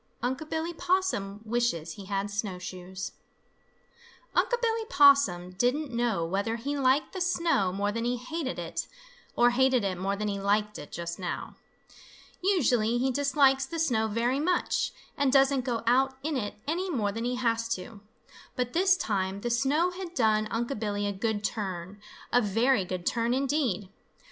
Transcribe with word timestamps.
XX 0.23 0.23
UNC' 0.29 0.49
BILLY 0.49 0.73
POSSUM 0.73 1.41
WISHES 1.45 1.91
HE 1.93 2.05
HAD 2.05 2.31
SNOWSHOES 2.31 3.11
Unc' 4.33 4.53
Billy 4.59 4.85
Possum 4.89 5.51
didn't 5.51 5.93
know 5.93 6.25
whether 6.25 6.55
he 6.55 6.75
liked 6.75 7.13
the 7.13 7.21
snow 7.21 7.71
more 7.71 7.91
than 7.91 8.03
he 8.03 8.17
hated 8.17 8.57
it 8.57 8.87
or 9.35 9.51
hated 9.51 9.83
it 9.83 9.99
more 9.99 10.15
than 10.15 10.27
he 10.27 10.39
liked 10.39 10.79
it, 10.79 10.91
just 10.91 11.19
now. 11.19 11.55
Usually 12.43 12.97
he 12.97 13.11
dislikes 13.11 13.67
the 13.67 13.77
snow 13.77 14.07
very 14.07 14.39
much, 14.39 14.91
and 15.15 15.31
doesn't 15.31 15.65
go 15.65 15.83
out 15.85 16.17
in 16.23 16.35
it 16.35 16.55
any 16.67 16.89
more 16.89 17.11
than 17.11 17.23
he 17.23 17.35
has 17.35 17.69
to. 17.75 18.01
But 18.55 18.73
this 18.73 18.97
time 18.97 19.41
the 19.41 19.51
snow 19.51 19.91
had 19.91 20.15
done 20.15 20.47
Unc' 20.49 20.79
Billy 20.79 21.05
a 21.05 21.13
good 21.13 21.43
turn, 21.43 22.01
a 22.33 22.41
very 22.41 22.85
good 22.85 23.05
turn, 23.05 23.35
indeed. 23.35 23.87